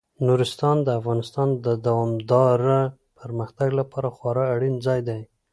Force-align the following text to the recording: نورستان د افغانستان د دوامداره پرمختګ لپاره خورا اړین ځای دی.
نورستان 0.27 0.77
د 0.83 0.89
افغانستان 0.99 1.49
د 1.65 1.67
دوامداره 1.85 2.79
پرمختګ 3.19 3.69
لپاره 3.79 4.07
خورا 4.17 4.45
اړین 4.55 4.75
ځای 4.87 4.99
دی. 5.07 5.21